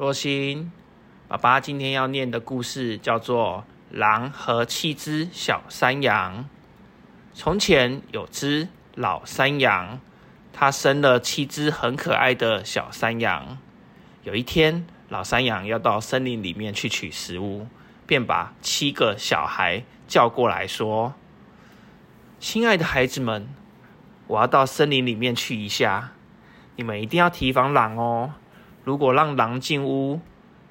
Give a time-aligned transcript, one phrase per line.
[0.00, 0.72] 若心，
[1.28, 3.66] 爸爸今天要念的故事叫做
[3.98, 6.44] 《狼和七只小山羊》。
[7.34, 10.00] 从前有只老山羊，
[10.54, 13.58] 它生了七只很可爱的小山羊。
[14.22, 17.66] 有一天，老山羊要到森林里面去取食物，
[18.06, 21.12] 便把七个小孩叫过来说
[22.40, 23.46] ：“亲爱的孩子们，
[24.28, 26.12] 我要到森林里面去一下，
[26.76, 28.32] 你们一定要提防狼哦。”
[28.84, 30.20] 如果让狼进屋，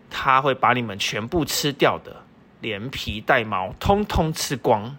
[0.10, 2.24] 它会把你们全部吃掉的，
[2.62, 4.98] 连皮带毛通通吃光。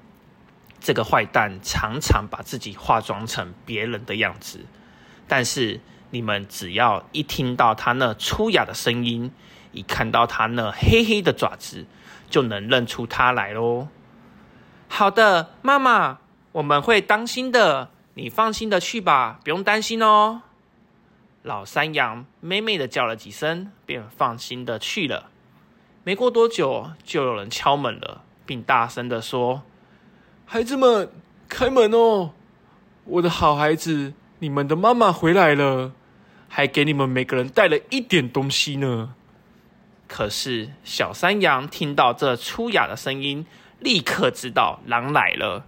[0.80, 4.64] 这个坏蛋常常把自己化妆成别人的样子，
[5.28, 5.80] 但是
[6.10, 9.30] 你们只要一听到他那粗哑的声音，
[9.72, 11.84] 一看到他那黑黑的爪子，
[12.30, 13.88] 就能认出他来喽。
[14.88, 16.18] 好的，妈妈，
[16.52, 20.42] 我们会当心的，你放心的去吧，不用担心哦。
[21.42, 25.30] 老山羊妹妹的叫了几声，便放心的去了。
[26.04, 29.62] 没过多久，就有人敲门了，并大声的说
[30.44, 31.10] ：“孩子们，
[31.48, 32.32] 开门哦！
[33.04, 35.92] 我的好孩子，你们的妈妈回来了，
[36.48, 39.14] 还给你们每个人带了一点东西呢。”
[40.06, 43.46] 可是小山羊听到这粗哑的声音，
[43.78, 45.64] 立刻知道狼来了。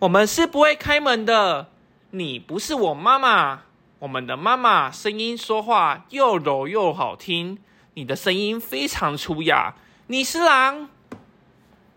[0.00, 1.70] 我们是不会开门的，
[2.10, 3.62] 你不是我妈妈。
[4.04, 7.56] 我们的妈妈声音说话又柔又好听，
[7.94, 9.76] 你的声音非常粗哑。
[10.08, 10.90] 你是狼，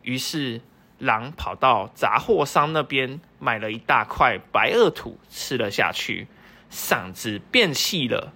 [0.04, 0.62] 于是
[1.00, 6.30] 狼跑到杂货商那边买了一大块白垩土吃了下去，
[6.72, 8.32] 嗓子变细了。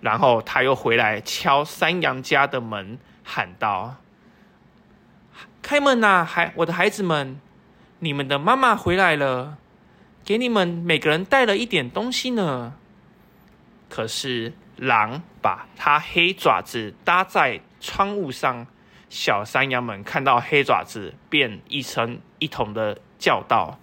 [0.00, 3.96] 然后他又回来敲山羊家的门，喊道
[5.60, 7.38] ：“开门呐，孩，我的孩子们，
[7.98, 9.58] 你们的妈妈回来了，
[10.24, 12.72] 给你们每个人带了一点东西呢。”
[13.90, 18.66] 可是狼把它黑爪子搭在窗户上，
[19.10, 23.78] 小山羊们看到黑爪子，便一声一同的叫道：“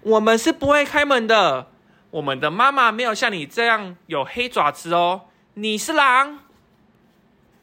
[0.00, 1.68] 我们是不会开门的，
[2.10, 5.22] 我们的妈妈没有像你这样有黑爪子哦，
[5.54, 6.38] 你是狼。”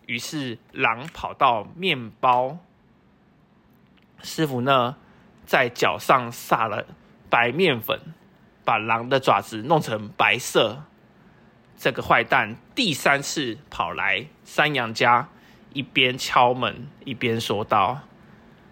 [0.05, 2.57] 于是狼跑到面包
[4.21, 4.95] 师傅那，
[5.45, 6.85] 在脚上撒了
[7.29, 7.99] 白面粉，
[8.65, 10.83] 把狼的爪子弄成白色。
[11.77, 15.29] 这个坏蛋第三次跑来山羊家，
[15.73, 17.99] 一边敲门一边说道：“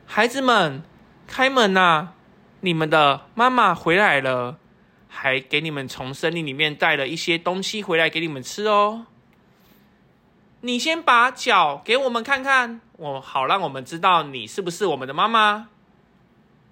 [0.08, 0.82] 孩子们，
[1.28, 2.10] 开门呐！
[2.62, 4.58] 你们的妈妈回来了，
[5.08, 9.08] 还给你们从森林里面带了一些东西回来给你们吃哦。
[10.62, 15.70] 你先把脚给我们看看，我好让我们知道你是不是我们的妈妈。”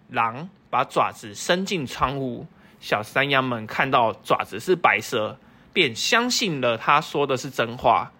[0.09, 2.45] 狼把爪子伸进窗户，
[2.79, 5.37] 小山羊们看到爪子是白色。
[5.73, 8.11] 便相信了他说的是真话，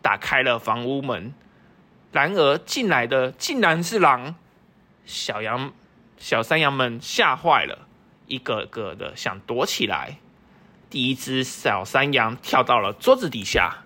[0.00, 1.34] 打开了房屋门。
[2.12, 4.34] 然而进来的竟然是狼，
[5.04, 5.72] 小羊、
[6.18, 7.86] 小山羊们吓坏了，
[8.26, 10.18] 一个个的想躲起来。
[10.90, 13.84] 第一只小山羊跳到了桌子底下，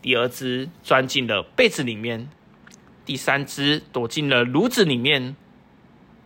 [0.00, 2.30] 第二只钻进了被子里面，
[3.04, 5.36] 第三只躲进了炉子里面，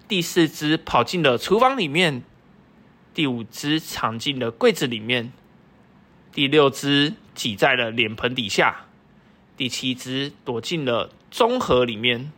[0.07, 2.23] 第四只跑进了厨房里面，
[3.13, 5.33] 第五只藏进了柜子里面。
[6.33, 8.87] 第六只挤在了脸盆底下，
[9.57, 12.33] 第七只躲进了中盒里面。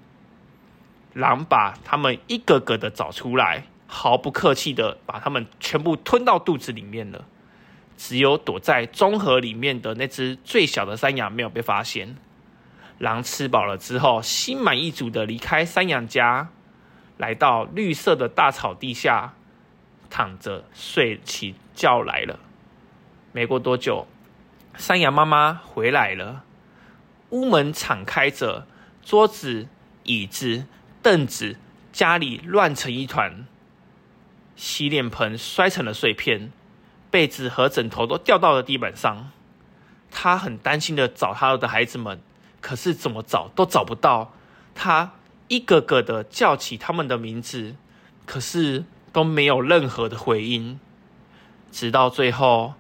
[1.13, 7.25] 狼把它们一个个的找出来，毫不客气的把它们全部吞到肚子里面了。
[7.97, 12.17] 只有躲在中盒里面的那只最小的山羊没有被发现。
[12.99, 16.49] 狼吃饱了之后，心满意足的离开山羊家，
[17.17, 19.35] 来到绿色的大草地下，
[20.11, 22.41] 躺着睡起觉来了。
[23.35, 24.07] 没过多久，
[24.77, 26.45] 山羊妈妈回来了。
[27.31, 28.65] 屋门敞开着，
[29.03, 29.67] 桌子、
[30.05, 30.67] 椅子、
[31.03, 31.57] 凳子，
[31.93, 33.45] 家里乱成一团。
[34.55, 36.53] 洗脸盆摔成了碎片，
[37.11, 39.33] 被子和枕头都掉到了地板上。
[40.13, 42.21] 他很担心的找他的孩子们，
[42.61, 44.33] 可是怎么找都找不到。
[44.77, 45.15] 他
[45.49, 47.75] 一个个的叫起他们的名字，
[48.27, 50.79] 可是都没有任何的回音。
[51.73, 52.75] 直到最后。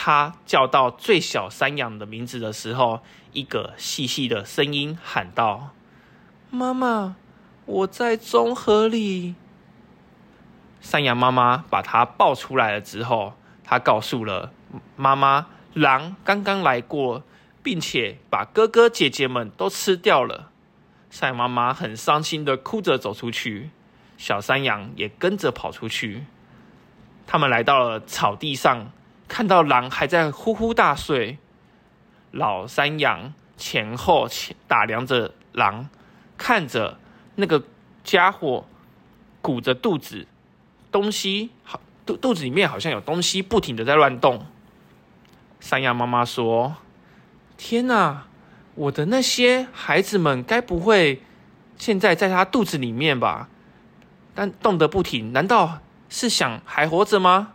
[0.00, 3.00] 他叫到最小山羊的名字的时候，
[3.32, 5.70] 一个细细的声音喊道
[6.50, 7.16] ：“妈妈，
[7.66, 9.34] 我在中河里。”
[10.80, 13.34] 山羊妈妈把它抱出来了之后，
[13.64, 14.52] 他告诉了
[14.94, 17.24] 妈妈：“狼刚刚来过，
[17.64, 20.52] 并且把哥哥姐姐们都吃掉了。”
[21.10, 23.70] 山羊妈妈很伤心的哭着走出去，
[24.16, 26.26] 小山羊也跟着跑出去。
[27.26, 28.92] 他们来到了草地上。
[29.28, 31.38] 看到狼还在呼呼大睡，
[32.32, 34.26] 老山羊前后
[34.66, 35.88] 打量着狼，
[36.38, 36.98] 看着
[37.36, 37.62] 那个
[38.02, 38.66] 家伙
[39.42, 40.26] 鼓着肚子，
[40.90, 44.46] 东西好肚肚子里面好像有东西不停的在乱动。
[45.60, 46.76] 山羊妈妈说
[47.58, 48.26] ：“天哪，
[48.74, 51.22] 我的那些孩子们该不会
[51.76, 53.48] 现在在他肚子里面吧？
[54.34, 57.52] 但动得不停，难道是想还活着吗？”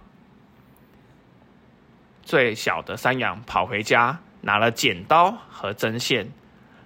[2.24, 6.31] 最小的山羊跑回家，拿了剪刀和针线。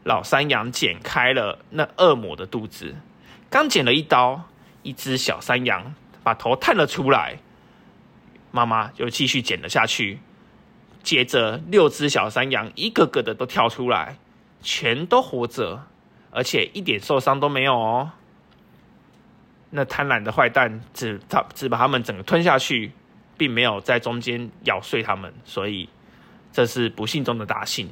[0.03, 2.95] 老山羊剪开了那恶魔的肚子，
[3.49, 4.43] 刚剪了一刀，
[4.81, 5.93] 一只小山羊
[6.23, 7.39] 把头探了出来。
[8.51, 10.19] 妈妈就继续剪了下去。
[11.03, 14.17] 接着，六只小山羊一个个的都跳出来，
[14.61, 15.83] 全都活着，
[16.31, 18.11] 而且一点受伤都没有哦。
[19.69, 22.93] 那贪婪的坏蛋只他只把他们整个吞下去。
[23.37, 25.89] 并没有在中间咬碎他们，所以
[26.51, 27.89] 这是不幸中的大幸。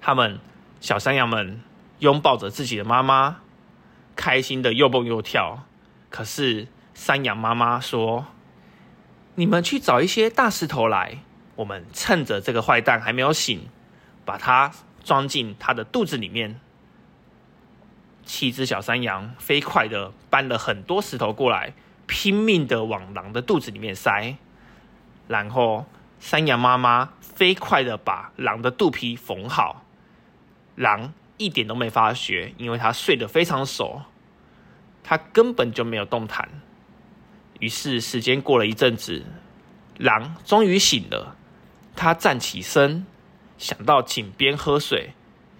[0.00, 0.38] 他们
[0.80, 1.60] 小山羊们
[1.98, 3.38] 拥抱着自己的妈妈，
[4.14, 5.64] 开心的又蹦又跳。
[6.10, 8.26] 可是山羊妈妈说
[9.34, 11.18] ：“你们去找一些大石头来，
[11.56, 13.68] 我们趁着这个坏蛋还没有醒，
[14.24, 14.72] 把它
[15.04, 16.58] 装进他的肚子里面。”
[18.24, 21.74] 七只小山羊飞快的搬了很多石头过来。
[22.06, 24.36] 拼命的往狼的肚子里面塞，
[25.26, 25.84] 然后
[26.20, 29.82] 山羊妈妈飞快的把狼的肚皮缝好，
[30.76, 34.02] 狼一点都没发觉，因为它睡得非常熟，
[35.02, 36.48] 它根本就没有动弹。
[37.58, 39.24] 于是时间过了一阵子，
[39.98, 41.36] 狼终于醒了，
[41.96, 43.04] 它站起身，
[43.58, 45.14] 想到井边喝水，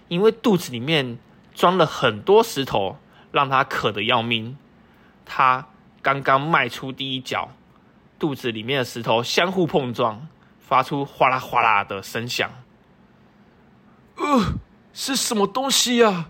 [0.08, 1.18] 因为肚子里面
[1.54, 2.98] 装了很多石头，
[3.32, 4.56] 让它渴得要命，
[5.24, 5.66] 它。
[6.06, 7.48] 刚刚迈出第一脚，
[8.16, 10.28] 肚子里面的石头相互碰撞，
[10.60, 12.48] 发出哗啦哗啦的声响。
[14.14, 14.54] 呃，
[14.92, 16.26] 是什么东西呀？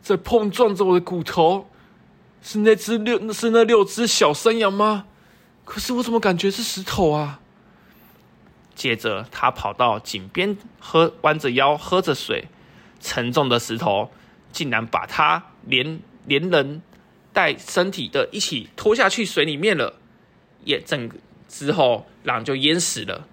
[0.00, 1.68] 在碰撞着我的骨头？
[2.42, 3.32] 是那只六？
[3.32, 5.04] 是那六只小山羊吗？
[5.64, 7.38] 可是我怎么感觉是石头啊？
[8.74, 12.48] 接着，他跑到井边，喝弯着腰喝着水，
[12.98, 14.10] 沉重的石头
[14.50, 16.82] 竟然把他连连人。
[17.32, 19.98] 带身体的一起拖下去水里面了，
[20.64, 21.10] 也整
[21.48, 23.26] 之后狼就淹死了。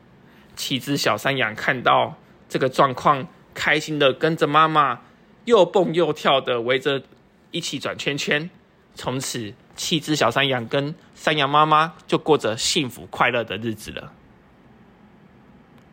[0.55, 2.15] 七只小山羊看到
[2.47, 5.01] 这个状况，开心的跟着妈妈
[5.45, 7.03] 又蹦又跳的围着
[7.51, 8.49] 一起转圈圈。
[8.95, 14.11] 从此，七只小山羊跟山羊妈妈就过着幸福快乐的日子了。